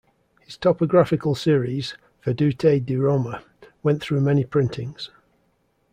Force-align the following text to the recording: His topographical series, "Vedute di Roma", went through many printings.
His 0.41 0.57
topographical 0.57 1.35
series, 1.35 1.95
"Vedute 2.25 2.83
di 2.83 2.95
Roma", 2.97 3.43
went 3.83 4.01
through 4.01 4.21
many 4.21 4.43
printings. 4.43 5.11